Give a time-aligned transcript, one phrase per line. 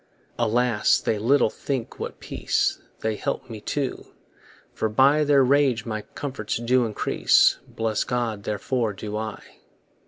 [0.39, 0.99] Alas!
[0.99, 4.05] they little think what peace They help me to,
[4.73, 9.43] for by Their rage my comforts do increase; Bless God, therefore, do I.